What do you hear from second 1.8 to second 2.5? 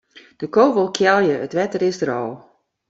is der al.